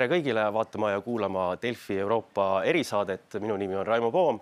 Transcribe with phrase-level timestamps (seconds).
[0.00, 3.34] tere kõigile vaatama ja kuulama Delfi Euroopa erisaadet.
[3.40, 4.38] minu nimi on Raimo Poom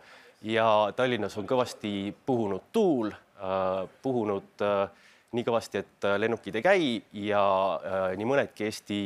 [0.46, 3.10] ja Tallinnas on kõvasti puhunud tuul,
[4.02, 4.62] puhunud
[5.32, 7.42] nii kõvasti, et lennukid ei käi ja
[8.14, 9.00] nii mõnedki Eesti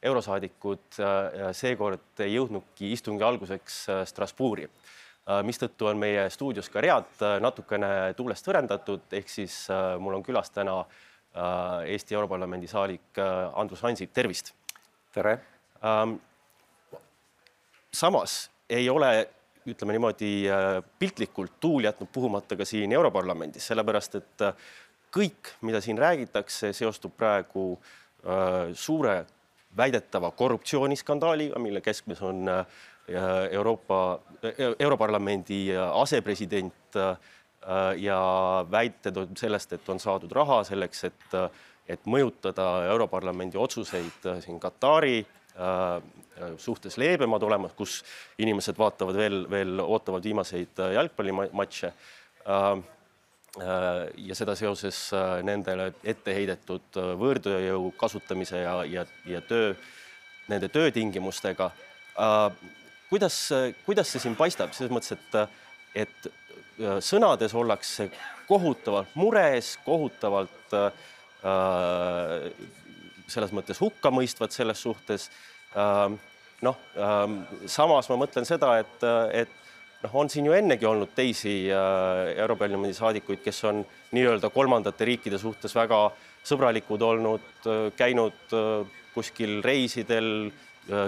[0.00, 1.02] eurosaadikud
[1.52, 4.70] seekord ei jõudnudki istungi alguseks Strasbourgi,
[5.44, 9.66] mistõttu on meie stuudios ka read natukene tuulest võrendatud, ehk siis
[10.00, 10.80] mul on külas täna
[11.84, 14.54] Eesti Europarlamendi saadik Andrus Ansip, tervist.
[15.12, 15.53] tere.
[17.92, 19.28] Samas ei ole,
[19.68, 20.32] ütleme niimoodi
[20.98, 24.44] piltlikult tuul jätnud puhumata ka siin Europarlamendis, sellepärast et
[25.14, 27.74] kõik, mida siin räägitakse, seostub praegu
[28.74, 29.24] suure
[29.76, 32.48] väidetava korruptsiooniskandaaliga, mille keskmes on
[33.50, 34.20] Euroopa,
[34.78, 36.98] Europarlamendi asepresident
[37.96, 38.20] ja
[38.70, 41.38] väited on sellest, et on saadud raha selleks, et,
[41.88, 45.24] et mõjutada Europarlamendi otsuseid siin Katari
[46.58, 48.00] suhtes leebemad olema, kus
[48.42, 51.92] inimesed vaatavad veel, veel ootavad viimaseid jalgpallimatše.
[54.16, 54.98] ja seda seoses
[55.46, 59.74] nendele ette heidetud võõrtööjõu kasutamise ja, ja, ja töö,
[60.48, 61.70] nende töötingimustega.
[63.08, 63.38] kuidas,
[63.86, 65.38] kuidas see siin paistab selles mõttes, et,
[65.94, 66.32] et
[66.98, 68.10] sõnades ollakse
[68.48, 70.90] kohutavalt mures, kohutavalt äh,
[73.30, 75.28] selles mõttes hukkamõistvad selles suhtes
[75.76, 76.14] äh,.
[76.64, 77.26] noh äh,,
[77.66, 79.54] samas ma mõtlen seda, et, et
[80.04, 83.82] noh, on siin ju ennegi olnud teisi äh, Europarlamendi saadikuid, kes on
[84.16, 86.06] nii-öelda kolmandate riikide suhtes väga
[86.44, 88.52] sõbralikud olnud, käinud
[89.14, 90.50] kuskil reisidel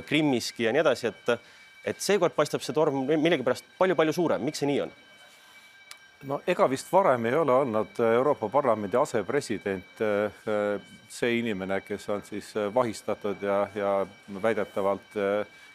[0.09, 1.50] Krimmiski ja nii edasi, et,
[1.92, 4.94] et seekord paistab see torm millegipärast palju-palju suurem, miks see nii on?
[6.25, 10.00] No ega vist varem ei ole olnud Euroopa Parlamendi asepresident
[11.09, 13.92] see inimene, kes on siis vahistatud ja, ja
[14.43, 15.16] väidetavalt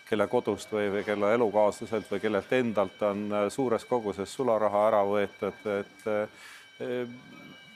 [0.09, 5.61] kelle kodust või, või kelle elukaaslaselt või kellelt endalt on suures koguses sularaha ära võetud,
[5.77, 6.09] et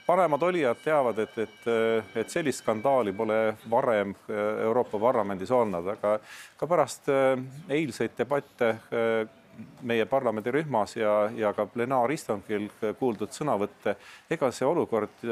[0.06, 1.64] paremad olijad teavad, et, et,
[2.14, 3.40] et sellist skandaali pole
[3.70, 6.18] varem Euroopa Parlamendis olnud, aga
[6.60, 7.10] ka pärast
[7.72, 8.74] eilseid debatte
[9.86, 12.68] meie parlamendirühmas ja, ja ka plenaaristungil
[12.98, 13.96] kuuldud sõnavõtte,
[14.30, 15.24] ega see olukord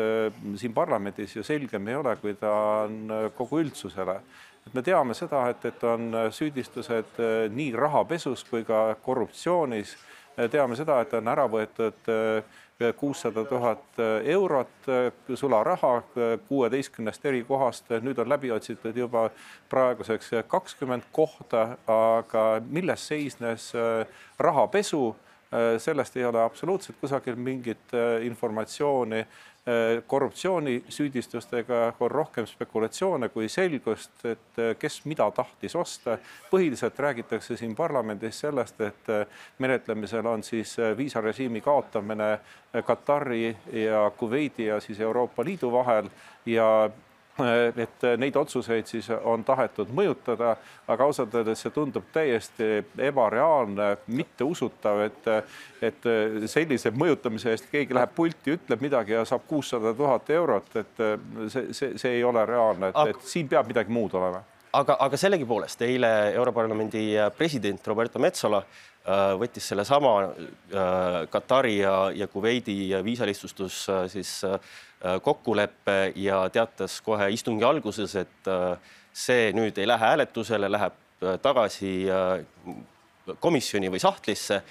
[0.61, 2.53] siin parlamendis ju selgem ei ole, kui ta
[2.87, 4.21] on kogu üldsusele.
[4.67, 7.21] et me teame seda, et, et on süüdistused
[7.53, 9.97] nii rahapesus kui ka korruptsioonis.
[10.51, 12.13] teame seda, et on ära võetud
[12.97, 14.89] kuussada tuhat eurot
[15.35, 16.03] sularaha
[16.49, 19.29] kuueteistkümnest eri kohast, nüüd on läbi otsitud juba
[19.71, 23.73] praeguseks kakskümmend kohta, aga milles seisnes
[24.39, 25.15] rahapesu,
[25.79, 27.95] sellest ei ole absoluutselt kusagil mingit
[28.27, 29.23] informatsiooni
[30.07, 36.19] korruptsioonisüüdistustega on rohkem spekulatsioone kui selgust, et kes mida tahtis osta.
[36.51, 39.09] põhiliselt räägitakse siin parlamendis sellest, et
[39.59, 42.39] menetlemisel on siis viisarežiimi kaotamine
[42.85, 46.11] Katari ja Kuveidi ja siis Euroopa Liidu vahel
[46.47, 46.91] ja
[47.85, 50.55] et neid otsuseid siis on tahetud mõjutada,
[50.89, 52.69] aga ausalt öeldes see tundub täiesti
[53.09, 55.29] ebareaalne, mitteusutav, et,
[55.83, 56.09] et
[56.51, 61.05] sellise mõjutamise eest keegi läheb pulti, ütleb midagi ja saab kuussada tuhat eurot, et
[61.49, 64.45] see, see, see ei ole reaalne, et, et siin peab midagi muud olema
[64.81, 68.63] aga, aga sellegipoolest eile Europarlamendi president Roberto Metsola
[69.39, 70.15] võttis sellesama
[71.31, 74.31] Katari ja, ja Kuveidi viisalihtsustus siis
[75.23, 78.49] kokkuleppe ja teatas kohe istungi alguses, et
[79.13, 80.97] see nüüd ei lähe hääletusele, läheb
[81.45, 81.93] tagasi
[83.41, 84.63] komisjoni või sahtlisse.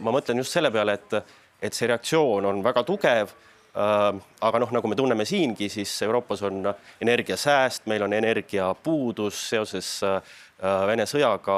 [0.00, 1.16] ma mõtlen just selle peale, et,
[1.62, 3.32] et see reaktsioon on väga tugev.
[3.76, 6.64] Aga noh, nagu me tunneme siingi, siis Euroopas on
[7.00, 10.00] energiasääst, meil on energiapuudus seoses
[10.88, 11.56] Vene sõjaga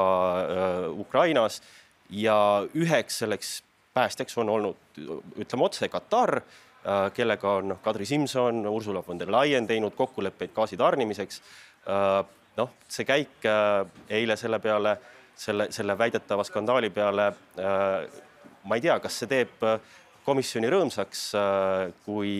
[0.99, 1.61] Ukrainas
[2.11, 3.51] ja üheks selleks
[3.95, 4.81] päästjaks on olnud,
[5.39, 6.41] ütleme otse, Katar
[7.15, 11.41] kellega on Kadri Simson, Ursula von der Leyen teinud kokkuleppeid gaasi tarnimiseks.
[12.57, 13.47] Noh, see käik
[14.09, 14.97] eile selle peale,
[15.35, 17.31] selle, selle väidetava skandaali peale,
[18.63, 19.63] ma ei tea, kas see teeb
[20.29, 21.23] komisjoni rõõmsaks,
[22.05, 22.33] kui,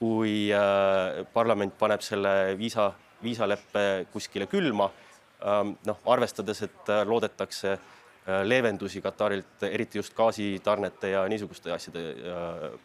[0.00, 0.34] kui
[1.34, 2.90] parlament paneb selle viisa,
[3.22, 4.90] viisaleppe kuskile külma.
[5.86, 7.76] noh, arvestades, et loodetakse
[8.44, 12.02] leevendusi Katarilt, eriti just gaasitarnete ja niisuguste asjade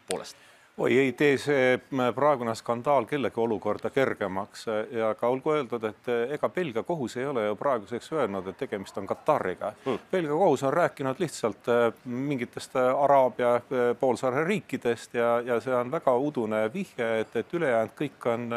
[0.08, 1.78] poolest oi, ei tee see
[2.14, 4.66] praegune skandaal kellegi olukorda kergemaks.
[4.90, 8.98] Ja ka olgu öeldud, et ega Belgia kohus ei ole ju praeguseks öelnud, et tegemist
[8.98, 9.72] on Katariga.
[9.84, 9.98] Hmm..
[10.12, 15.92] Belgia kohus on rääkinud lihtsalt äh, mingitest Araabia äh, poolsaare riikidest ja, ja see on
[15.94, 18.48] väga udune vihje, et, et ülejäänud kõik on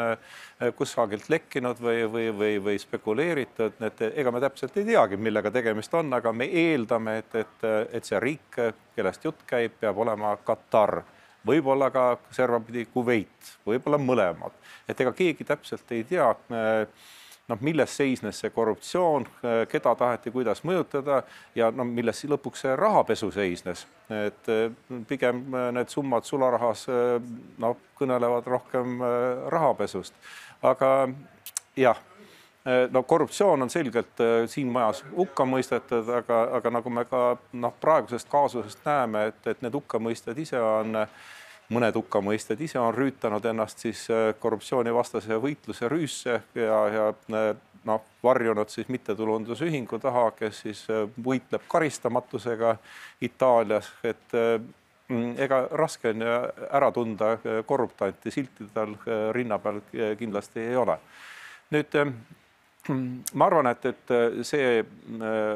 [0.76, 5.94] kusagilt lekkinud või, või, või, või spekuleeritud, et ega me täpselt ei teagi, millega tegemist
[5.94, 8.58] on, aga me eeldame, et, et, et see riik,
[8.96, 11.04] kellest jutt käib, peab olema Katar
[11.46, 14.56] võib-olla ka servapidi Kuveit, võib-olla mõlemad,
[14.88, 16.32] et ega keegi täpselt ei tea
[17.48, 19.26] noh, milles seisnes see korruptsioon,
[19.70, 21.22] keda taheti kuidas mõjutada
[21.56, 24.52] ja no milles lõpuks see rahapesu seisnes, et
[25.08, 25.46] pigem
[25.76, 26.86] need summad sularahas
[27.62, 29.00] noh, kõnelevad rohkem
[29.54, 30.14] rahapesust,
[30.62, 30.92] aga
[31.78, 32.07] jah
[32.90, 34.20] no korruptsioon on selgelt
[34.50, 37.22] siin majas hukka mõistetud, aga, aga nagu me ka
[37.52, 41.20] noh, praegusest kaasusest näeme, et, et need hukkamõisted ise on äh,
[41.72, 47.50] mõned hukkamõisted ise on rüütanud ennast siis äh, korruptsioonivastase võitluse rüüsse ja, ja äh,
[47.88, 52.76] noh, varjunud siis mittetulundusühingu taha, kes siis äh, võitleb karistamatusega
[53.24, 57.34] Itaalias, et mm, ega raske on ära tunda
[57.66, 58.94] korruptanti, silti tal
[59.34, 59.82] rinna peal
[60.18, 60.98] kindlasti ei ole.
[61.74, 61.96] nüüd
[63.34, 64.86] ma arvan, et, et äh, see äh,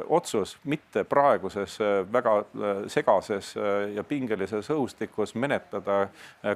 [0.09, 2.35] otsus mitte praeguses äh, väga
[2.93, 3.55] segases
[3.95, 6.09] ja pingelises õhustikus menetleda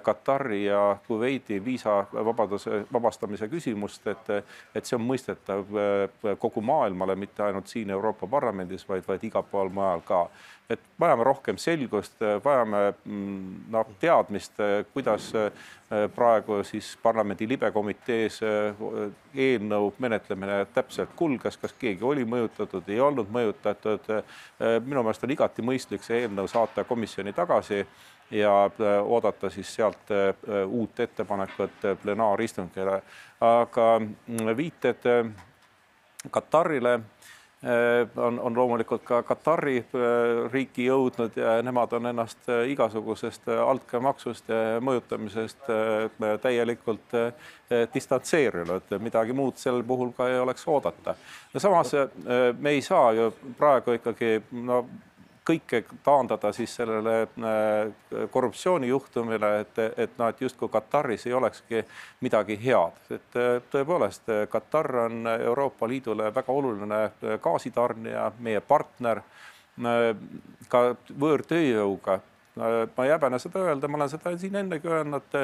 [0.02, 4.30] Katari ja Kuveidi viisavabaduse, vabastamise küsimust, et,
[4.74, 5.70] et see on mõistetav
[6.40, 10.26] kogu maailmale, mitte ainult siin Euroopa Parlamendis, vaid, vaid igal pool mujal ka.
[10.70, 14.58] Et vajame rohkem selgust, vajame mm, noh, teadmist,
[14.92, 15.30] kuidas
[16.14, 18.40] praegu siis parlamendi libekomitees
[19.36, 24.10] eelnõu menetlemine täpselt kulges, kas keegi oli mõjutatud, ei olnud mõjutatud.
[24.10, 27.84] Äh, minu meelest on igati mõistlik see eelnõu saata komisjoni tagasi
[28.30, 28.52] ja
[29.02, 30.10] oodata siis sealt
[30.66, 33.02] uut ettepanekut plenaaristungile.
[33.40, 35.04] aga mm, viited
[36.30, 37.35] Katarile Äh,
[38.16, 44.52] on, on loomulikult ka Katari äh, riiki jõudnud ja nemad on ennast äh, igasugusest altkäemaksust
[44.52, 45.70] ja mõjutamisest
[46.42, 47.16] täielikult
[47.94, 51.16] distantseerinud, midagi muud sel puhul ka ei oleks oodata.
[51.54, 51.92] ja samas
[52.58, 54.84] me ei saa ju praegu ikkagi no
[55.46, 61.82] kõike taandada siis sellele äh, korruptsioonijuhtumile, et, et noh, et justkui Kataris ei olekski
[62.26, 69.22] midagi head, et äh, tõepoolest Katar on Euroopa Liidule väga oluline äh, gaasitarnija, meie partner
[70.72, 70.78] ka
[71.20, 72.14] võõrtööjõuga
[72.56, 75.34] ma ei häbene seda öelda, ma olen seda siin ennegi öelnud.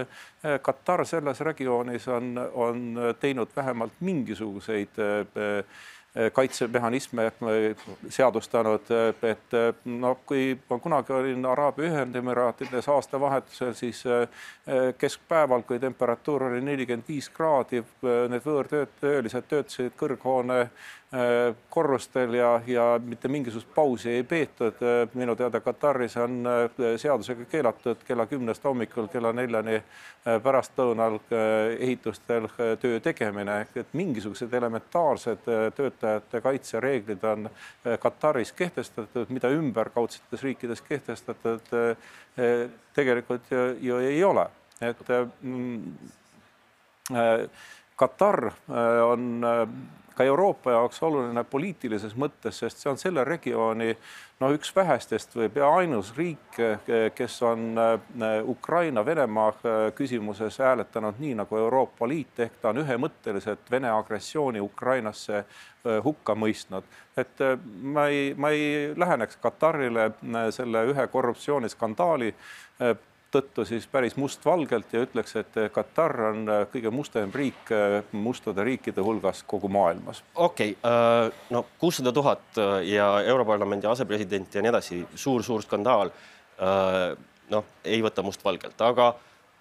[0.64, 2.78] Katar selles regioonis on, on
[3.20, 4.96] teinud vähemalt mingisuguseid
[5.36, 5.64] Äh,
[6.32, 9.54] kaitsemehhanisme äh, seadustanud, äh, et
[9.84, 14.02] noh, kui ma kunagi olin Araabia Ühendemiraatides aastavahetusel, siis
[14.98, 20.66] keskpäeval, kui temperatuur oli nelikümmend viis kraadi, need võõrtöölised töötasid kõrghoone
[21.68, 24.74] korrustel ja, ja mitte mingisugust pausi ei peetud.
[25.14, 26.44] minu teada Kataris on
[26.96, 29.82] seadusega keelatud kella kümnest hommikul kella neljani
[30.42, 31.18] pärastlõunal
[31.78, 32.48] ehitustel
[32.80, 35.44] töö tegemine, et mingisugused elementaarsed
[35.76, 37.50] töötajate kaitsereeglid on
[38.00, 44.46] Kataris kehtestatud, mida ümberkaudsetes riikides kehtestatud eh, tegelikult ju, ju ei ole,
[44.80, 45.08] et
[45.42, 45.92] mm,
[47.96, 48.52] Katar
[49.04, 49.44] on
[50.16, 53.94] ka Euroopa jaoks oluline poliitilises mõttes, sest see on selle regiooni
[54.42, 56.58] no üks vähestest või pea ainus riik,
[57.14, 63.70] kes on äh, Ukraina-Venemaa äh, küsimuses hääletanud nii nagu Euroopa Liit ehk ta on ühemõtteliselt
[63.70, 66.84] Vene agressiooni Ukrainasse äh, hukka mõistnud.
[67.16, 67.40] et
[67.82, 70.10] ma ei, ma ei läheneks Katarile
[70.50, 72.34] selle ühe korruptsiooniskandaali
[73.32, 78.64] tõttu siis päris mustvalgelt ja ütleks, et Katar on äh, kõige mustem riik äh, mustade
[78.66, 80.22] riikide hulgas kogu maailmas.
[80.34, 86.10] okei okay,, äh, no kuussada tuhat ja Europarlamendi asepresident ja nii edasi suur,, suur-suur skandaal.
[87.50, 89.14] noh, ei võta mustvalgelt, aga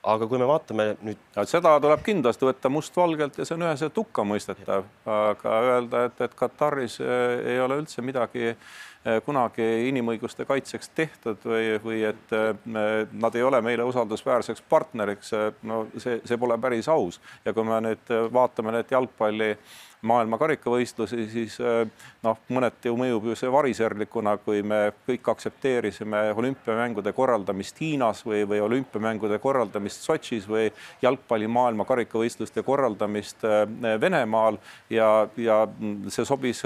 [0.03, 1.17] aga kui me vaatame nüüd.
[1.49, 6.99] seda tuleb kindlasti võtta mustvalgelt ja see on üheselt hukkamõistetav, aga öelda, et, et Kataris
[7.01, 8.79] ei ole üldse midagi äh,
[9.25, 15.47] kunagi inimõiguste kaitseks tehtud või, või et eh, nad ei ole meile usaldusväärseks partneriks, eh,
[15.65, 17.21] no see, see pole päris aus.
[17.45, 19.55] ja kui me nüüd vaatame need jalgpalli
[20.07, 21.57] maailma karikavõistlusi, siis
[22.23, 28.43] noh, mõneti ju mõjub ju see variserlikuna, kui me kõik aktsepteerisime olümpiamängude korraldamist Hiinas või,
[28.49, 30.69] või olümpiamängude korraldamist Sotšis või
[31.01, 33.43] jalgpalli maailma karikavõistluste korraldamist
[34.01, 34.57] Venemaal.
[34.89, 35.63] Ja, ja
[36.11, 36.63] see sobis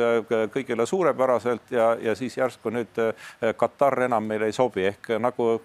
[0.53, 3.01] kõigile suurepäraselt ja, ja siis siis järsku nüüd
[3.57, 5.59] Katar enam meile ei sobi, ehk nagu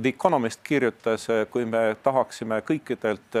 [0.00, 3.36] The Economist kirjutas, kui me tahaksime kõikidelt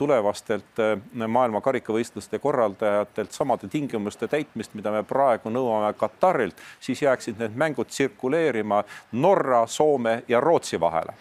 [0.00, 0.80] tulevastelt
[1.28, 7.92] maailma karikavõistluste korraldajatelt samade tingimuste täitmist, mida me praegu nõuame Katarilt, siis jääksid need mängud
[7.92, 8.80] tsirkuleerima
[9.12, 11.12] Norra, Soome ja Rootsi vahele.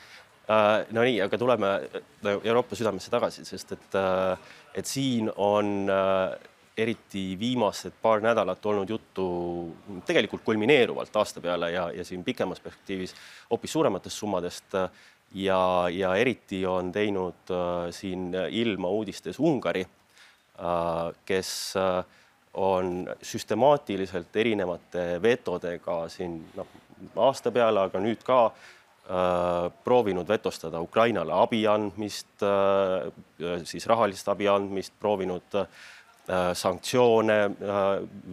[0.50, 5.92] Äh, no nii, aga tuleme äh, Euroopa südamesse tagasi, sest et, äh, et siin on
[6.82, 9.26] eriti viimased paar nädalat olnud juttu
[10.08, 13.16] tegelikult kulmineeruvalt aasta peale ja, ja siin pikemas perspektiivis
[13.52, 14.76] hoopis suurematest summadest.
[15.34, 17.54] ja, ja eriti on teinud
[17.92, 19.86] siin ilma uudistes Ungari,
[21.26, 21.74] kes
[22.54, 26.68] on süstemaatiliselt erinevate vetodega siin noh,
[27.16, 28.40] aasta peale, aga nüüd ka
[29.10, 33.08] Äh, proovinud vetostada Ukrainale abi andmist, äh,
[33.66, 35.66] siis rahalist abi andmist, proovinud äh,
[36.54, 37.38] sanktsioone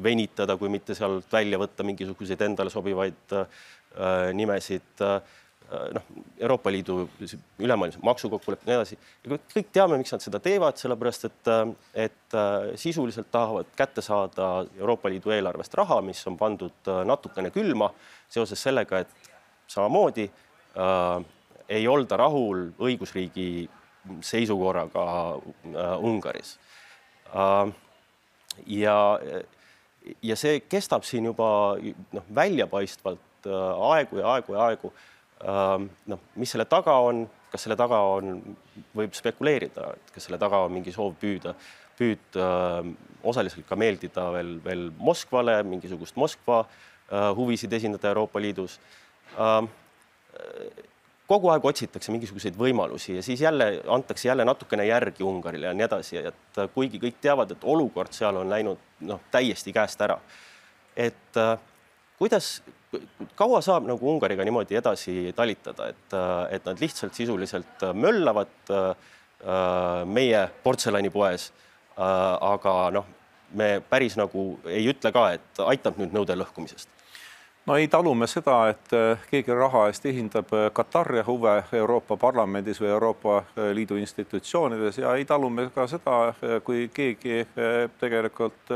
[0.04, 3.32] venitada, kui mitte sealt välja võtta mingisuguseid endale sobivaid
[4.36, 5.04] nimesid.
[5.66, 6.02] noh,
[6.38, 7.08] Euroopa Liidu
[7.58, 8.98] ülemaailmse maksukokkulepe ja nii edasi.
[9.54, 11.48] kõik teame, miks nad seda teevad, sellepärast et,
[12.04, 12.36] et
[12.78, 17.88] sisuliselt tahavad kätte saada Euroopa Liidu eelarvest raha, mis on pandud natukene külma
[18.28, 19.32] seoses sellega, et
[19.66, 20.30] samamoodi
[20.78, 21.24] äh,
[21.68, 23.66] ei olda rahul õigusriigi
[24.22, 26.58] seisukorraga äh, Ungaris
[27.34, 27.74] äh,.
[28.66, 28.96] Ja,
[30.22, 31.48] ja see kestab siin juba
[32.12, 35.88] noh, väljapaistvalt äh, aegu ja aegu ja aegu äh,.
[36.12, 38.38] noh, mis selle taga on, kas selle taga on,
[38.96, 41.54] võib spekuleerida, et kas selle taga on mingi soov püüda,
[41.98, 42.90] püüda äh,
[43.26, 48.78] osaliselt ka meeldida veel, veel Moskvale, mingisugust Moskva äh, huvisid esindada Euroopa Liidus
[49.36, 49.62] äh,
[51.26, 55.86] kogu aeg otsitakse mingisuguseid võimalusi ja siis jälle antakse jälle natukene järgi Ungarile ja nii
[55.86, 60.18] edasi, et kuigi kõik teavad, et olukord seal on läinud noh, täiesti käest ära.
[60.96, 61.58] et äh,
[62.18, 62.62] kuidas,
[63.34, 68.96] kaua saab nagu Ungariga niimoodi edasi talitada, et, äh, et nad lihtsalt sisuliselt möllavad äh,
[70.06, 71.52] meie portselanipoes,
[71.96, 73.04] aga noh,
[73.56, 76.95] me päris nagu ei ütle ka, et aitab nüüd nõude lõhkumisest
[77.66, 82.16] no ei talu me seda, et äh, keegi raha eest esindab äh, Katari huve Euroopa
[82.16, 86.16] Parlamendis või Euroopa äh, Liidu institutsioonides ja ei talu me ka seda,
[86.64, 87.42] kui keegi
[88.00, 88.70] tegelikult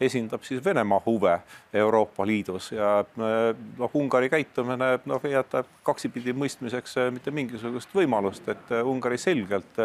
[0.00, 1.36] esindab siis Venemaa huve
[1.74, 9.18] Euroopa Liidus ja noh, Ungari käitumine noh, jätab kaksipidi mõistmiseks mitte mingisugust võimalust, et Ungari
[9.18, 9.78] selgelt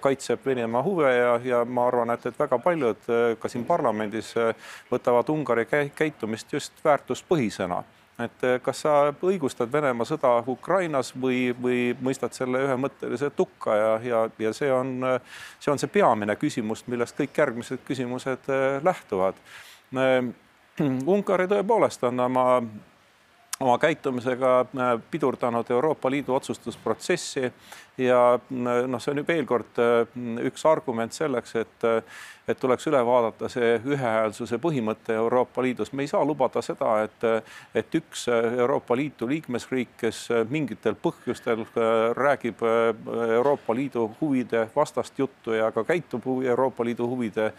[0.00, 3.08] kaitseb Venemaa huve ja, ja ma arvan, et, et väga paljud
[3.40, 4.34] ka siin parlamendis
[4.90, 7.73] võtavad Ungari käitumist just väärtuspõhisena
[8.18, 8.94] et eh, kas sa
[9.26, 14.96] õigustad Venemaa sõda Ukrainas või, või mõistad selle ühemõtteliselt hukka ja, ja, ja see on,
[15.58, 19.38] see on see peamine küsimus, millest kõik järgmised küsimused eh, lähtuvad.
[19.98, 20.18] Eh,
[21.14, 22.48] Ungari tõepoolest on oma
[23.62, 24.66] oma käitumisega
[25.10, 27.52] pidurdanud Euroopa Liidu otsustusprotsessi
[27.98, 29.78] ja noh, see on ju veel kord
[30.48, 31.90] üks argument selleks, et
[32.48, 35.92] et tuleks üle vaadata see ühehäälsuse põhimõte Euroopa Liidus.
[35.92, 37.24] me ei saa lubada seda, et,
[37.74, 41.64] et üks Euroopa Liitu liikmesriik, kes mingitel põhjustel
[42.16, 42.60] räägib
[43.38, 47.52] Euroopa Liidu huvide vastast juttu ja ka käitub Euroopa Liidu huvide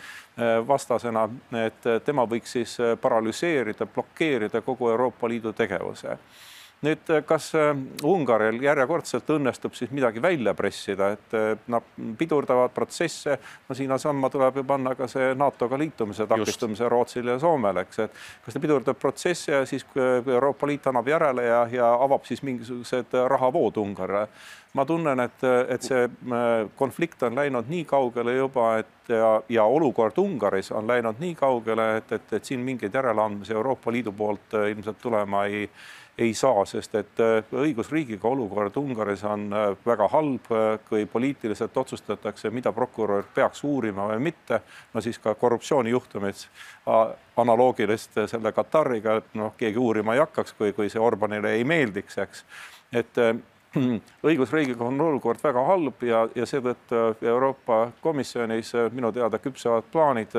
[0.67, 1.29] vastasena,
[1.65, 6.19] et tema võiks siis paralüseerida, blokeerida kogu Euroopa Liidu tegevuse
[6.85, 7.71] nüüd, eh, kas eh,
[8.05, 11.85] Ungaril järjekordselt õnnestub siis midagi välja pressida, et eh, nad
[12.19, 13.37] pidurdavad protsesse,
[13.67, 18.19] no sinnasamma tuleb ju panna ka see NATO-ga liitumise takistamise Rootsil ja Soomel, eks, et
[18.45, 23.17] kas ta pidurdab protsesse ja siis Euroopa Liit annab järele ja, ja avab siis mingisugused
[23.29, 24.27] rahavood Ungarile.
[24.75, 26.01] ma tunnen, et, et see
[26.75, 31.85] konflikt on läinud nii kaugele juba, et ja, ja olukord Ungaris on läinud nii kaugele,
[31.97, 35.69] et, et, et siin mingeid järeleandmisi Euroopa Liidu poolt ilmselt tulema ei
[36.17, 41.77] ei saa, sest et äh, õigusriigiga olukord Ungaris on äh, väga halb, äh, kui poliitiliselt
[41.77, 44.61] otsustatakse, mida prokurör peaks uurima või mitte,
[44.93, 46.45] no siis ka korruptsioonijuhtumid
[47.37, 52.17] analoogilist selle Katariga, et noh, keegi uurima ei hakkaks, kui, kui see Orbanile ei meeldiks,
[52.23, 52.45] eks.
[52.93, 53.19] et
[54.29, 60.35] õigusriigiga on olukord väga halb ja, ja seetõttu Euroopa Komisjonis minu teada küpsevad plaanid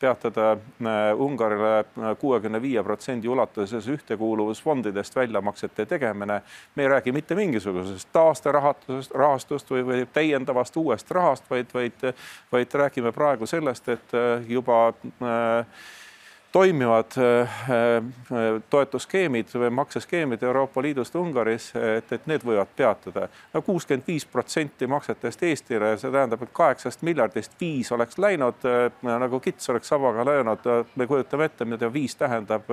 [0.00, 1.84] peatada äh, Ungarile
[2.20, 6.40] kuuekümne viie protsendi ulatuses ühtekuuluvusfondidest väljamaksete tegemine.
[6.74, 12.12] me ei räägi mitte mingisugusest taasterahastusest, rahastust või, või täiendavast uuest rahast, vaid, vaid,
[12.52, 14.14] vaid räägime praegu sellest, et
[14.48, 15.66] juba äh,
[16.52, 17.14] toimivad
[18.70, 23.28] toetusskeemid või makseskeemid Euroopa Liidust Ungaris, et, et need võivad peatuda.
[23.54, 28.66] no kuuskümmend viis protsenti maksetest Eestile, see tähendab, et kaheksast miljardist viis oleks läinud
[29.02, 30.66] nagu kits oleks sabaga löönud.
[30.96, 32.66] me kujutame ette, mida viis tähendab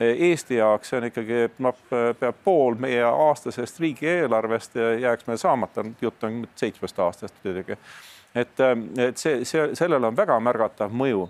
[0.00, 6.24] Eesti jaoks, see on ikkagi noh, peab pool meie aastasest riigieelarvest jääks meil saamata, jutt
[6.24, 7.76] on seitsmest aastast muidugi.
[8.34, 8.66] et,
[8.98, 11.28] et see, see, sellel on väga märgatav mõju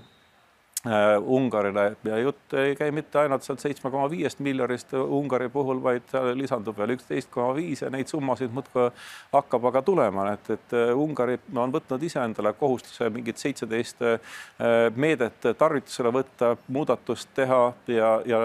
[1.20, 6.14] Ungarile ja jutt ei käi mitte ainult sealt seitsme koma viiest miljonist Ungari puhul, vaid
[6.34, 8.86] lisandub veel üksteist koma viis ja neid summasid muudkui
[9.32, 14.38] hakkab aga tulema, et, et äh, Ungari on võtnud iseendale kohustuse mingit seitseteist äh,
[14.96, 17.60] meedet tarvitusele võtta, muudatust teha
[17.92, 18.40] ja, ja.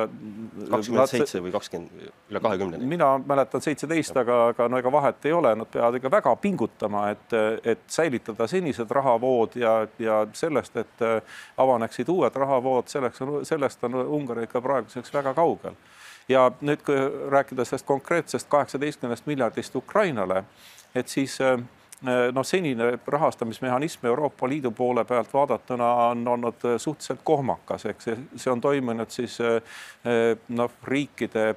[0.70, 2.82] kakskümmend seitse või kakskümmend, üle kahekümne.
[2.84, 7.08] mina mäletan seitseteist, aga, aga no ega vahet ei ole, nad peavad ikka väga pingutama,
[7.16, 11.08] et, et säilitada senised rahavood ja, ja sellest, et
[11.64, 15.78] avaneksid uued uued rahavood, selleks on, sellest on Ungari ikka praeguseks väga kaugel.
[16.30, 16.98] ja nüüd, kui
[17.30, 20.44] rääkida sellest konkreetsest kaheksateistkümnest miljardist Ukrainale,
[20.96, 21.38] et siis
[22.32, 28.62] noh, senine rahastamismehhanism Euroopa Liidu poole pealt vaadatuna on olnud suhteliselt kohmakas, eks see, on
[28.62, 29.38] toimunud siis
[30.50, 31.56] noh, riikide,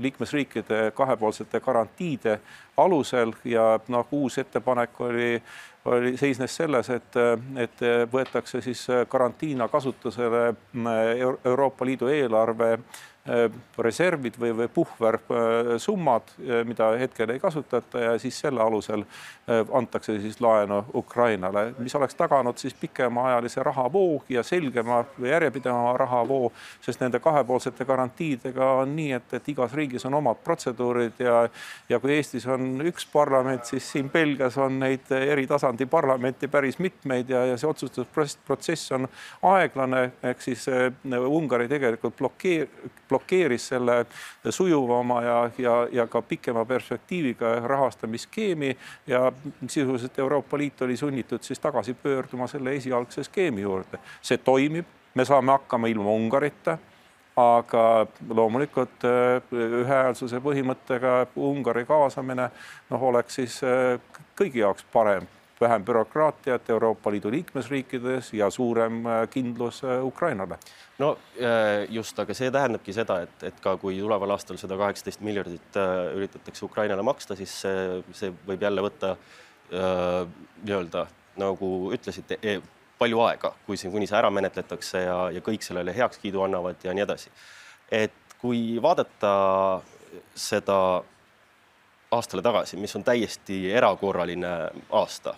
[0.00, 2.38] liikmesriikide kahepoolsete garantiide
[2.76, 5.42] alusel ja noh, uus ettepanek oli
[5.84, 7.16] oli, seisnes selles, et,
[7.58, 7.80] et
[8.12, 10.52] võetakse siis karantiina kasutusele
[11.44, 13.11] Euroopa Liidu eelarve Äh,
[13.78, 20.16] reservid või, või puhversummad, äh, mida hetkel ei kasutata ja siis selle alusel äh, antakse
[20.20, 26.50] siis laenu Ukrainale, mis oleks taganud siis pikemaajalise rahavoo ja selgema või järjepidevama rahavoo,
[26.80, 31.44] sest nende kahepoolsete garantiidega on nii, et, et igas riigis on omad protseduurid ja
[31.88, 36.78] ja kui Eestis on üks parlament, siis siin Belgias on neid eri tasandi parlamente päris
[36.82, 39.06] mitmeid ja, ja see otsustusprotsess on
[39.52, 40.66] aeglane, ehk siis
[41.06, 43.98] Ungari tegelikult blokeer-, blokeeris selle
[44.48, 48.72] sujuvama ja, ja, ja ka pikema perspektiiviga rahastamisskeemi
[49.06, 49.32] ja
[49.66, 54.00] sisuliselt Euroopa Liit oli sunnitud siis tagasi pöörduma selle esialgse skeemi juurde.
[54.22, 56.78] see toimib, me saame hakkama ilma Ungarita
[57.36, 62.50] aga loomulikult äh, ühehäälsuse põhimõttega Ungari kaasamine
[62.90, 63.96] noh, oleks siis äh,
[64.36, 65.28] kõigi jaoks parem
[65.62, 70.58] vähem bürokraatiat Euroopa Liidu liikmesriikides ja suurem äh, kindlus äh, Ukrainale.
[70.98, 75.22] no äh, just, aga see tähendabki seda, et, et ka kui tuleval aastal seda kaheksateist
[75.24, 75.80] miljardit
[76.16, 79.16] üritatakse Ukrainale maksta, siis see, see võib jälle võtta
[79.72, 81.06] nii-öelda
[81.40, 82.58] nagu ütlesite e,
[83.00, 86.92] palju aega, kui see, kuni see ära menetletakse ja, ja kõik sellele heakskiidu annavad ja
[86.92, 87.32] nii edasi.
[87.88, 89.32] et kui vaadata
[90.34, 90.76] seda
[92.12, 94.52] aastale tagasi, mis on täiesti erakorraline
[94.90, 95.34] aasta.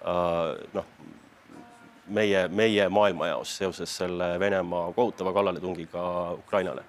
[0.00, 0.86] Äh, noh,
[2.06, 6.84] meie, meie maailmajaos seoses selle Venemaa kohutava kallaletungiga Ukrainale.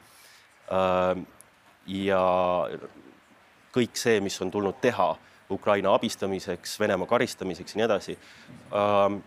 [0.71, 1.23] Äh,
[1.87, 2.23] ja
[3.75, 5.13] kõik see, mis on tulnud teha
[5.51, 8.17] Ukraina abistamiseks, Venemaa karistamiseks ja nii edasi.
[8.75, 9.21] Äh,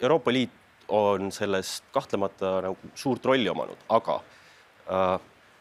[0.00, 0.56] Euroopa Liit
[0.88, 4.16] on selles kahtlemata nagu suurt rolli omanud, aga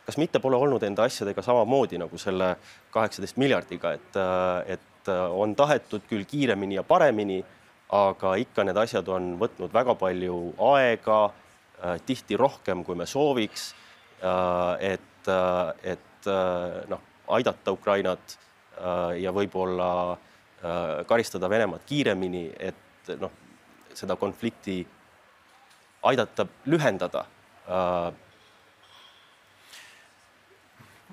[0.10, 2.56] kas mitte pole olnud enda asjadega samamoodi nagu selle
[2.94, 4.18] kaheksateist miljardiga, et,
[4.74, 7.44] et on tahetud küll kiiremini ja paremini,
[7.94, 10.38] aga ikka need asjad on võtnud väga palju
[10.72, 11.20] aega,
[12.06, 13.74] tihti rohkem, kui me sooviks.
[14.82, 15.30] et,
[15.94, 16.30] et
[16.90, 17.04] noh,
[17.38, 18.38] aidata Ukrainat
[19.22, 19.92] ja võib-olla
[21.08, 23.32] karistada Venemaad kiiremini, et noh,
[23.94, 24.82] seda konflikti
[26.10, 27.24] aidata lühendada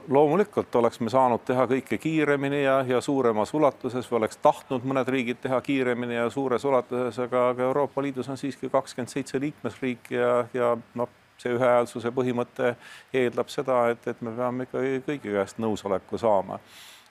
[0.08, 5.08] loomulikult oleks me saanud teha kõike kiiremini ja, ja suuremas ulatuses või oleks tahtnud mõned
[5.10, 10.14] riigid teha kiiremini ja suures ulatuses, aga, aga Euroopa Liidus on siiski kakskümmend seitse liikmesriiki
[10.14, 12.74] ja, ja noh, see ühehäälsuse põhimõte
[13.14, 16.60] eeldab seda, et, et me peame ikkagi kõigi käest nõusoleku saama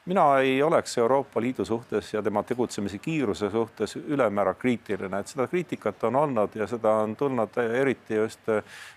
[0.06, 5.48] mina ei oleks Euroopa Liidu suhtes ja tema tegutsemise kiiruse suhtes ülemäära kriitiline, et seda
[5.48, 8.39] kriitikat on olnud ja seda on tulnud eriti just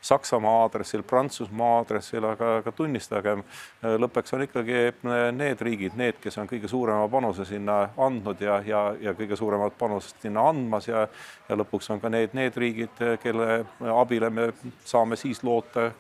[0.01, 3.43] Saksamaa aadressil, Prantsusmaa aadressil, aga, aga tunnistagem,
[3.83, 4.85] lõppeks on ikkagi
[5.33, 9.79] need riigid, need, kes on kõige suurema panuse sinna andnud ja, ja, ja kõige suuremat
[9.81, 11.07] panust sinna andmas ja,
[11.49, 13.65] ja lõpuks on ka need, need riigid, kelle
[13.97, 14.53] abile me
[14.85, 15.91] saame siis loota,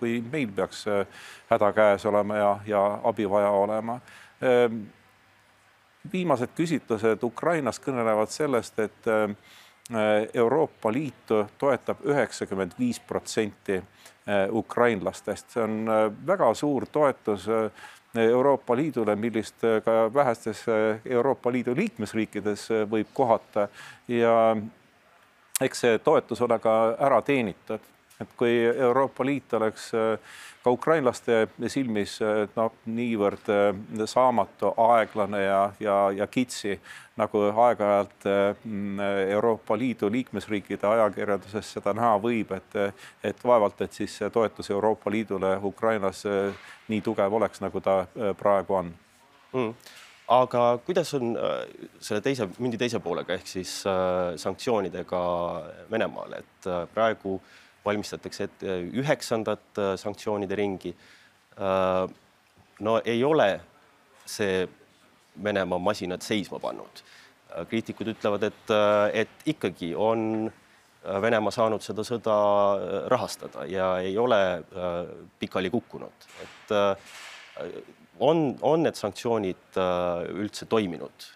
[0.00, 0.86] kui meil peaks
[1.50, 4.00] häda käes olema ja, ja abi vaja olema
[6.12, 9.32] viimased küsitlused Ukrainas kõnelevad sellest, et ehm,
[10.34, 13.86] Euroopa Liitu toetab üheksakümmend viis protsenti ehm,
[14.50, 15.90] ukrainlastest, see on
[16.26, 17.48] väga suur toetus
[18.16, 20.64] Euroopa Liidule, millist ka vähestes
[21.04, 23.68] Euroopa Liidu liikmesriikides võib kohata.
[24.08, 24.56] Ja
[25.60, 27.84] eks see toetus ole ka ära teenitud
[28.20, 29.90] et kui Euroopa Liit oleks
[30.64, 32.16] ka ukrainlaste silmis
[32.56, 33.50] noh, niivõrd
[34.08, 36.78] saamatu, aeglane ja, ja, ja kitsi,
[37.20, 38.26] nagu aeg-ajalt
[39.36, 42.78] Euroopa Liidu liikmesriikide ajakirjanduses seda näha võib, et,
[43.24, 46.24] et vaevalt, et siis toetus Euroopa Liidule Ukrainas
[46.88, 48.00] nii tugev oleks, nagu ta
[48.40, 48.90] praegu on.
[49.52, 49.70] Mm.
[50.34, 51.36] Aga kuidas on
[52.02, 53.76] selle teise, mündi teise poolega ehk siis
[54.42, 55.20] sanktsioonidega
[55.92, 57.54] Venemaale, et praegu äh,
[57.86, 60.92] valmistatakse ette üheksandat äh, sanktsioonide ringi.
[61.56, 62.06] Äh,
[62.80, 63.50] no ei ole
[64.26, 64.66] see
[65.44, 67.02] Venemaa masinad seisma pannud.
[67.52, 68.76] Äh, kriitikud ütlevad, et,
[69.12, 70.48] et ikkagi on
[71.06, 72.36] Venemaa saanud seda sõda
[73.12, 74.38] rahastada ja ei ole
[75.38, 76.72] pikali kukkunud, et
[78.26, 79.78] on, on need sanktsioonid
[80.34, 81.28] üldse toiminud?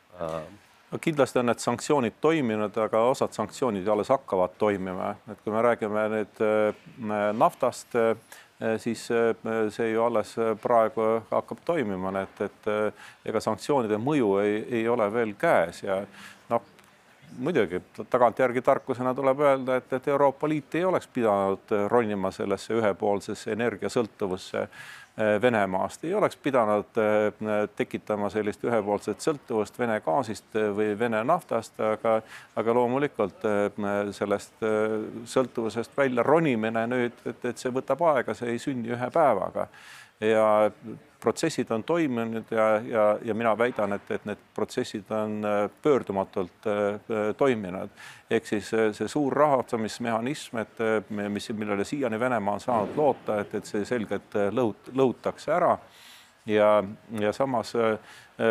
[0.90, 5.62] No kindlasti on need sanktsioonid toiminud, aga osad sanktsioonid alles hakkavad toimima, et kui me
[5.62, 8.16] räägime nüüd äh, naftast, äh,
[8.82, 9.34] siis äh,
[9.72, 12.68] see ju alles praegu hakkab toimima, et, et
[13.24, 16.02] ega sanktsioonide mõju ei, ei ole veel käes ja
[17.38, 23.52] muidugi tagantjärgi tarkusena tuleb öelda, et, et Euroopa Liit ei oleks pidanud ronima sellesse ühepoolsesse
[23.52, 24.68] energiasõltuvusse
[25.20, 31.24] Äh, Venemaast, ei oleks pidanud äh, tekitama sellist ühepoolset sõltuvust Vene gaasist äh, või Vene
[31.26, 32.14] naftast, aga,
[32.56, 33.42] aga loomulikult
[34.16, 34.62] sellest
[35.34, 39.66] sõltuvusest välja ronimine nüüd, et, et see võtab aega, see ei sünni ühe päevaga.
[40.22, 40.46] Ja
[41.20, 46.66] protsessid on toimunud ja, ja, ja mina väidan, et, et need protsessid on äh, pöördumatult
[46.66, 47.90] äh, toiminud.
[48.30, 53.54] ehk siis äh, see suur rahastamismehhanism, et mis, millele siiani Venemaa on saanud loota, et,
[53.54, 55.76] et see selgelt lõhut-, lõhutakse ära
[56.46, 56.82] ja,
[57.20, 57.74] ja samas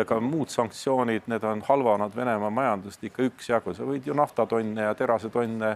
[0.06, 4.94] ka muud sanktsioonid, need on halvanud Venemaa majandust ikka üksjagu, sa võid ju naftatonne ja
[4.94, 5.72] terasetonne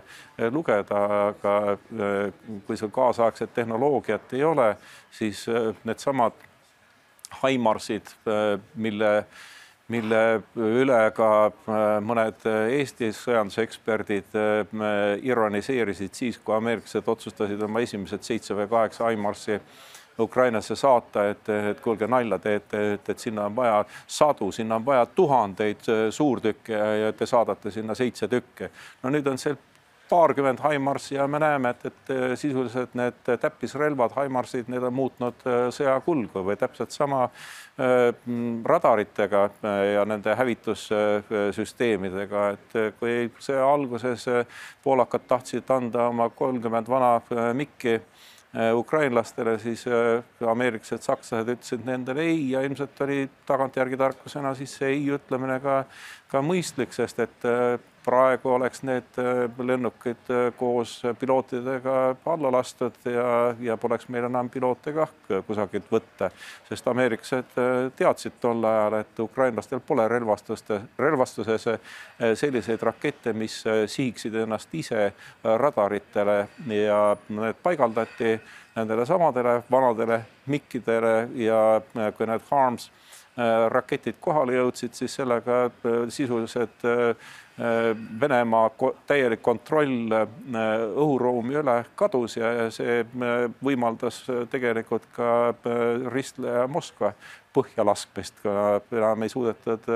[0.55, 1.01] lugeda,
[1.33, 1.55] aga
[2.67, 4.69] kui sul kaasaegset tehnoloogiat ei ole,
[5.11, 5.49] siis
[5.83, 6.39] needsamad
[7.43, 9.27] Haimarsid, äh, mille,
[9.89, 10.21] mille
[10.57, 14.77] üle ka äh, mõned Eesti sõjanduseksperdid äh,
[15.23, 19.61] ironiseerisid siis, kui ameeriklased otsustasid oma esimesed seitse või kaheksa Haimarsi
[20.19, 24.85] Ukrainasse saata, et, et kuulge, nalja teete, et, et sinna on vaja sadu, sinna on
[24.87, 28.71] vaja tuhandeid suurtükke ja te saadate sinna seitse tükki.
[29.03, 29.57] no nüüd on see
[30.09, 35.69] paarkümmend Haimarssi ja me näeme, et, et sisuliselt need täppisrelvad, Haimarsid, need on muutnud äh,
[35.75, 37.31] sõja kulgu või täpselt sama äh,
[38.65, 44.29] radaritega äh, ja nende hävitussüsteemidega, et kui sõja alguses
[44.85, 47.21] poolakad tahtsid anda oma kolmkümmend vana
[47.57, 48.01] mikki
[48.55, 49.83] ukrainlastele, siis
[50.47, 55.81] ameeriklased, sakslased ütlesid nendele ei ja ilmselt oli tagantjärgi tarkusena siis see ei ütlemine ka,
[56.31, 57.49] ka mõistlik, sest et
[58.05, 64.51] praegu oleks need äh, lennukid äh, koos pilootidega alla lastud ja, ja poleks meil enam
[64.51, 65.13] piloote kah
[65.47, 66.31] kusagilt võtta,
[66.69, 71.69] sest ameeriklased äh, teadsid tol ajal, et ukrainlastel pole relvastuste, relvastuses
[72.35, 75.13] selliseid rakette, mis sihiksid ennast ise
[75.45, 76.37] radaritele.
[76.69, 78.37] Ja need paigaldati
[78.77, 81.81] nendele samadele vanadele mikkidele ja
[82.17, 82.91] kui need Harms
[83.69, 85.65] raketid kohale jõudsid, siis sellega
[86.09, 86.85] sisuliselt
[87.59, 88.71] Äh, Venemaa
[89.07, 90.25] täielik kontroll äh,
[90.99, 95.55] õhuruumi üle kadus ja see äh, võimaldas tegelikult ka
[96.11, 97.13] ristleja Moskva
[97.55, 99.87] põhja laskmist, kuna enam ei suudetud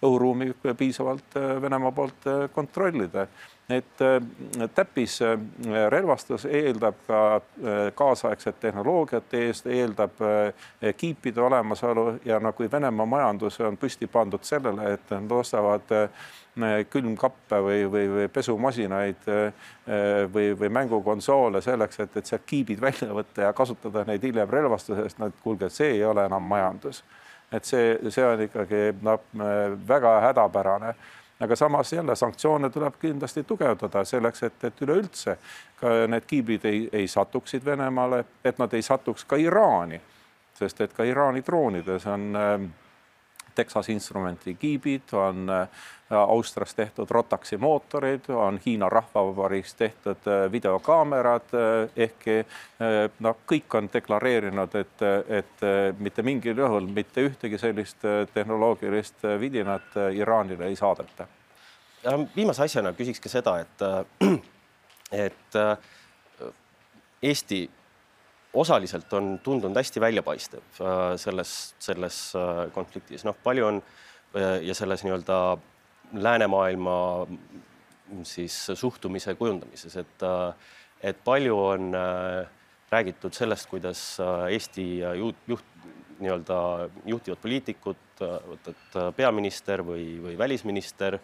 [0.00, 2.24] õhuruumi piisavalt Venemaa poolt
[2.56, 3.26] kontrollida
[3.70, 9.34] et äh, täppisrelvastus eeldab ka äh, kaasaegset tehnoloogiat,
[9.66, 15.30] eeldab äh, kiipide olemasolu ja no kui Venemaa majandus on püsti pandud sellele, et nad
[15.30, 15.94] ostavad
[16.92, 19.22] külmkappe või, või, või pesumasinaid
[20.34, 25.16] või, või mängukonsoole selleks, et, et sealt kiibid välja võtta ja kasutada neid hiljem relvastuses,
[25.16, 27.00] no et kuulge, see ei ole enam majandus.
[27.52, 29.24] et see, see on ikkagi noh,
[29.88, 30.92] väga hädapärane
[31.42, 35.36] aga samas jälle sanktsioone tuleb kindlasti tugevdada selleks, et, et üleüldse
[35.80, 40.00] ka need kiibid ei, ei satuks Venemaale, et nad ei satuks ka Iraani,
[40.54, 42.68] sest et ka Iraani droonides on äh,
[43.54, 45.68] Texas Instrumenti kiibid, on äh,
[46.10, 52.44] Austrias tehtud Rotaxi mootorid, on Hiina Rahvavabariigis tehtud äh, videokaamerad, äh, ehkki
[53.20, 55.66] noh, kõik on deklareerinud, et, et
[55.98, 58.02] mitte mingil juhul mitte ühtegi sellist
[58.34, 61.26] tehnoloogilist vidinat Iraanile ei saadeta.
[62.36, 63.84] viimase asjana küsiks ka seda, et,
[65.26, 65.60] et
[67.22, 67.70] Eesti
[68.52, 73.82] osaliselt on tundunud hästi väljapaistev äh, selles, selles äh, konfliktis, noh, palju on
[74.36, 75.38] äh, ja selles nii-öelda
[76.12, 76.96] läänemaailma
[78.28, 80.24] siis suhtumise kujundamises, et
[81.02, 81.94] et palju on
[82.90, 84.02] räägitud sellest, kuidas
[84.50, 84.84] Eesti
[85.18, 85.64] juht, juht,
[86.20, 86.58] nii-öelda
[87.08, 91.16] juhtivad poliitikud, võtad peaminister või, või välisminister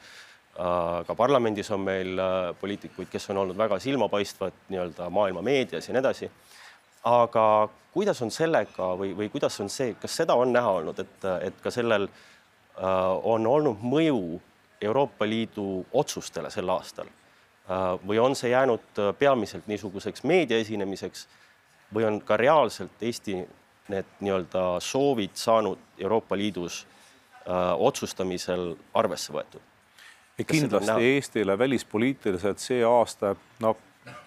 [0.57, 2.17] ka parlamendis on meil
[2.61, 6.31] poliitikuid, kes on olnud väga silmapaistvad nii-öelda maailma meedias ja nii edasi.
[7.05, 11.29] Aga kuidas on sellega või, või kuidas on see, kas seda on näha olnud, et,
[11.43, 12.83] et ka sellel äh,
[13.23, 14.41] on olnud mõju
[14.81, 21.27] Euroopa Liidu otsustele sel aastal äh, või on see jäänud peamiselt niisuguseks meedia esinemiseks
[21.95, 23.41] või on ka reaalselt Eesti
[23.89, 26.87] need nii-öelda soovid saanud Euroopa Liidus
[27.49, 29.63] öö, otsustamisel arvesse võetud?
[30.47, 33.73] kindlasti Eestile välispoliitiliselt see aasta, no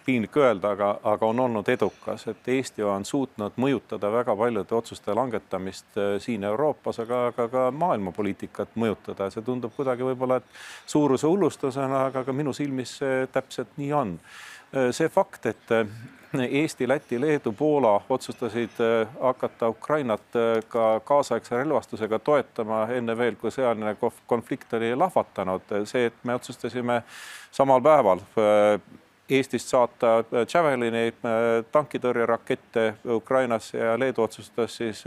[0.06, 5.14] piinlik öelda, aga, aga on olnud edukas, et Eesti on suutnud mõjutada väga paljude otsuste
[5.16, 9.30] langetamist äh, siin Euroopas, aga, aga ka maailmapoliitikat mõjutada.
[9.32, 10.42] see tundub kuidagi võib-olla
[10.86, 14.18] suuruse hullustusena, aga ka minu silmis see täpselt nii on.
[14.74, 15.86] Äh, see fakt, et äh,
[16.32, 18.78] Eesti, Läti, Leedu, Poola otsustasid
[19.20, 20.38] hakata Ukrainat
[20.72, 25.76] ka kaasaegse relvastusega toetama enne veel, kui sõjaline konflikt oli lahvatanud.
[25.84, 27.02] see, et me otsustasime
[27.52, 28.24] samal päeval
[29.32, 31.14] Eestist saata Javelini
[31.72, 32.84] tankitõrjerakette
[33.16, 35.04] Ukrainasse ja Leedu otsustas siis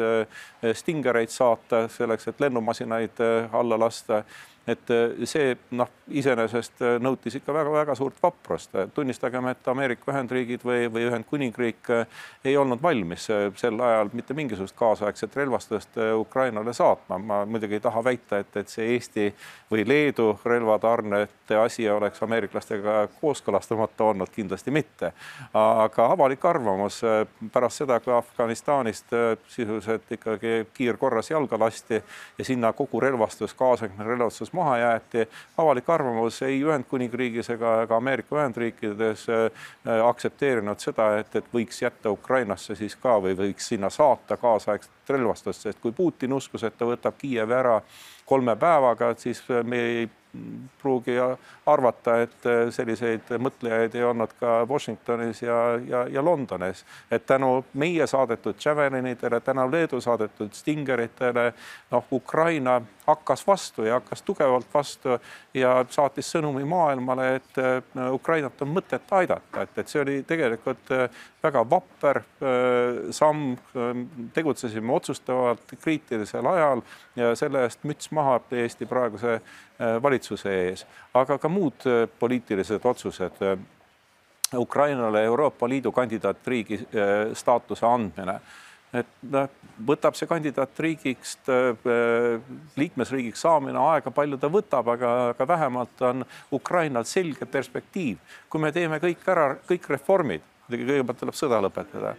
[0.73, 3.21] Stingereid saata selleks, et lennumasinaid
[3.53, 4.23] alla lasta
[4.67, 8.73] et äh, see noh, iseenesest äh, nõutis ikka väga-väga suurt vaprust.
[8.95, 11.91] tunnistagem, et Ameerika Ühendriigid või, või Ühendkuningriik
[12.45, 17.19] ei olnud valmis sel ajal mitte mingisugust kaasaegset relvastust Ukrainale saatma.
[17.19, 19.29] ma muidugi ei taha väita, et, et see Eesti
[19.71, 25.13] või Leedu relvatarnete asi oleks ameeriklastega kooskõlastamata olnud, kindlasti mitte.
[25.53, 27.03] aga avalik arvamus
[27.53, 29.13] pärast seda, kui Afganistanist
[29.49, 32.03] sisuliselt ikkagi kiirkorras jalga lasti
[32.39, 35.29] ja sinna kogu relvastus, kaasaegne relvastus maha jäeti.
[35.59, 39.71] avalik arvamus ei Ühendkuningriigis ega, ega Ameerika Ühendriikides äh,
[40.09, 45.67] aktsepteerinud seda, et, et võiks jätta Ukrainasse siis ka või võiks sinna saata kaasaegset relvastust,
[45.67, 47.81] sest kui Putin uskus, et ta võtab Kiievi ära
[48.25, 50.11] kolme päevaga, siis me ei
[50.83, 51.13] pruugi
[51.67, 56.85] arvata, et selliseid mõtlejaid ei olnud ka Washingtonis ja, ja, ja Londonis.
[57.11, 61.53] et tänu meie saadetud Javelinidele, tänu Leedu saadetud Stingeritele,
[61.91, 65.19] noh, Ukraina hakkas vastu ja hakkas tugevalt vastu
[65.55, 67.61] ja saatis sõnumi maailmale, et
[68.13, 70.93] Ukrainat on mõtet aidata, et, et see oli tegelikult
[71.43, 72.23] väga vapper
[73.11, 73.57] samm.
[74.35, 76.83] tegutsesime otsustavalt kriitilisel ajal
[77.17, 79.41] ja selle eest müts maha Eesti praeguse
[80.03, 81.87] valitsuse ees, aga ka muud
[82.19, 83.41] poliitilised otsused.
[84.55, 86.79] Ukrainale Euroopa Liidu kandidaatriigi
[87.35, 88.39] staatuse andmine
[88.95, 89.49] et noh,
[89.87, 91.51] võtab see kandidaatriigist,
[92.79, 98.19] liikmesriigiks saamine aega, palju ta võtab, aga, aga vähemalt on Ukrainal selge perspektiiv.
[98.49, 102.15] kui me teeme kõik ära, kõik reformid, muidugi kõigepealt tuleb sõda lõpetada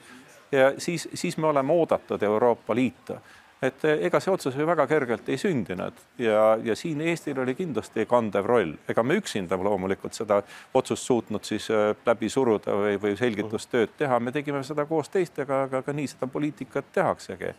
[0.52, 3.18] ja siis, siis me oleme oodatud Euroopa Liitu
[3.64, 7.56] et eh, ega see otsus ju väga kergelt ei sündinud ja, ja siin Eestil oli
[7.56, 10.42] kindlasti kandev roll, ega me üksinda loomulikult seda
[10.76, 15.66] otsust suutnud siis eh, läbi suruda või, või selgitustööd teha, me tegime seda koos teistega,
[15.70, 17.54] aga ka nii seda poliitikat tehaksegi.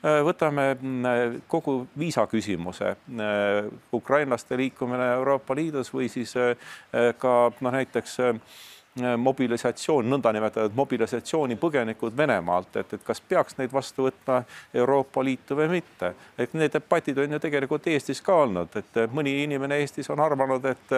[0.00, 0.70] Eh, võtame
[1.50, 2.94] kogu viisa küsimuse,
[3.92, 6.32] ukrainlaste liikumine Euroopa Liidus või siis
[6.90, 8.16] ka noh, näiteks
[8.98, 14.40] mobilisatsioon, nõndanimetatud mobilisatsioonipõgenikud Venemaalt, et, et kas peaks neid vastu võtma
[14.74, 16.14] Euroopa Liitu või mitte.
[16.38, 20.64] et need debatid on ju tegelikult Eestis ka olnud, et mõni inimene Eestis on arvanud,
[20.64, 20.96] et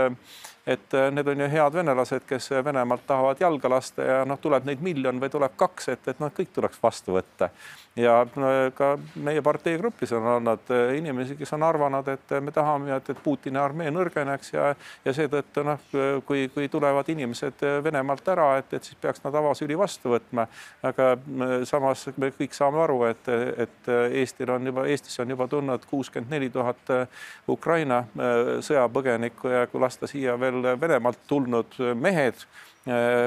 [0.66, 4.82] et need on ju head venelased, kes Venemaalt tahavad jalga lasta ja noh, tuleb neid
[4.84, 7.50] miljon või tuleb kaks, et, et noh, kõik tuleks vastu võtta
[7.96, 8.26] ja
[8.74, 13.10] ka meie partei grupis on olnud äh, inimesi, kes on arvanud, et me tahame, et,
[13.12, 14.70] et Putini armee nõrgeneks ja,
[15.04, 15.82] ja seetõttu noh,
[16.26, 20.46] kui, kui tulevad inimesed Venemaalt ära, et, et siis peaks nad avasüli vastu võtma.
[20.82, 23.28] aga äh, samas me kõik saame aru, et,
[23.66, 26.94] et Eestil on juba, Eestisse on juba tulnud kuuskümmend neli tuhat
[27.48, 32.46] Ukraina äh, sõjapõgenikku ja kui lasta siia veel Venemaalt tulnud mehed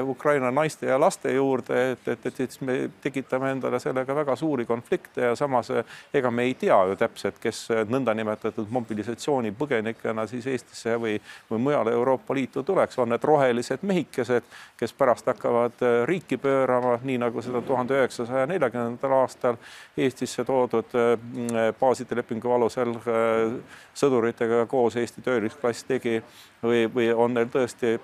[0.02, 4.66] Ukraina naiste ja laste juurde, et, et, et siis me tekitame endale sellega väga suuri
[4.68, 10.44] konflikte ja samas äh, ega me ei tea ju täpselt, kes äh, nõndanimetatud mobilisatsioonipõgenikena siis
[10.52, 11.14] Eestisse või,
[11.50, 14.44] või mujale Euroopa Liitu tuleks, on need rohelised mehikesed,
[14.76, 19.56] kes pärast hakkavad riiki pöörama, nii nagu seda tuhande üheksasaja neljakümnendal aastal
[19.96, 20.92] Eestisse toodud
[21.80, 22.92] baaside lepingu alusel
[23.96, 26.20] sõduritega koos Eesti töölisklass tegi
[26.62, 27.96] või, või on neil tõesti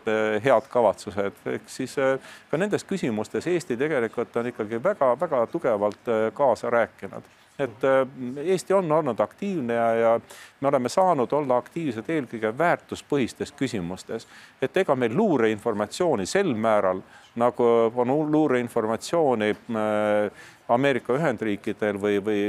[0.44, 2.18] head kavatsused ehk siis äh,
[2.50, 7.30] ka nendes küsimustes Eesti tegelikult on ikkagi väga-väga tugevalt äh, kaasa rääkinud
[7.62, 8.06] et äh,
[8.44, 10.20] Eesti on olnud aktiivne ja, ja
[10.60, 14.26] me oleme saanud olla aktiivsed eelkõige väärtuspõhistes küsimustes,
[14.62, 17.02] et ega meil luureinformatsiooni sel määral
[17.36, 17.64] nagu
[17.96, 22.40] on luureinformatsiooni äh, Ameerika Ühendriikidel või, või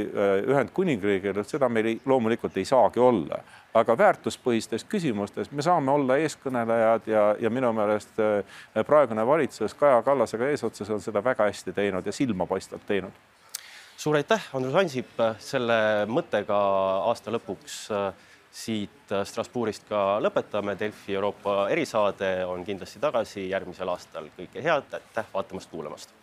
[0.48, 3.42] Ühendkuningriigil, et seda meil ei, loomulikult ei saagi olla.
[3.74, 8.22] Aga väärtuspõhistes küsimustes me saame olla eeskõnelejad ja, ja minu meelest
[8.86, 13.33] praegune valitsus Kaja Kallasega eesotsas on seda väga hästi teinud ja silmapaistvalt teinud
[13.96, 16.58] suur aitäh, Andrus Ansip, selle mõttega
[17.08, 17.80] aasta lõpuks
[18.54, 20.76] siit Strasbourgist ka lõpetame.
[20.78, 24.30] Delfi Euroopa erisaade on kindlasti tagasi järgmisel aastal.
[24.38, 26.14] kõike head, aitäh vaatamast-kuulamast.